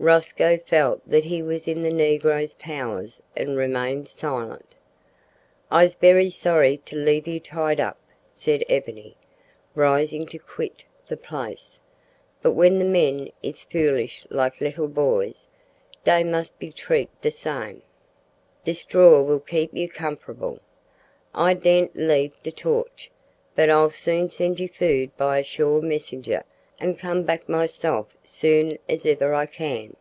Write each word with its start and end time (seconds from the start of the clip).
Rosco 0.00 0.56
felt 0.58 1.00
that 1.10 1.24
he 1.24 1.42
was 1.42 1.66
in 1.66 1.82
the 1.82 1.90
negro's 1.90 2.54
powers 2.54 3.20
and 3.34 3.56
remained 3.56 4.06
silent. 4.06 4.76
"I's 5.72 5.96
berry 5.96 6.30
sorry 6.30 6.76
to 6.86 6.94
leave 6.94 7.26
you 7.26 7.40
tied 7.40 7.80
up," 7.80 7.98
said 8.28 8.64
Ebony, 8.68 9.16
rising 9.74 10.24
to 10.26 10.38
quit 10.38 10.84
the 11.08 11.16
place, 11.16 11.80
"but 12.42 12.52
when 12.52 12.92
men 12.92 13.30
is 13.42 13.64
foolish 13.64 14.24
like 14.30 14.60
leetil 14.60 14.86
boys, 14.86 15.48
dey 16.04 16.22
must 16.22 16.60
be 16.60 16.70
treat 16.70 17.10
de 17.20 17.32
same. 17.32 17.82
De 18.62 18.74
straw 18.74 19.20
will 19.22 19.40
keep 19.40 19.74
you 19.74 19.88
comf'rable. 19.88 20.60
I 21.34 21.54
daren't 21.54 21.96
leave 21.96 22.40
de 22.44 22.52
torch, 22.52 23.10
but 23.56 23.68
I'll 23.68 23.90
soon 23.90 24.30
send 24.30 24.60
you 24.60 24.68
food 24.68 25.16
by 25.16 25.40
a 25.40 25.42
sure 25.42 25.82
messenger, 25.82 26.44
and 26.80 26.96
come 26.96 27.24
back 27.24 27.48
myself 27.48 28.16
soon 28.22 28.78
as 28.88 29.04
iver 29.04 29.34
I 29.34 29.46
can." 29.46 29.96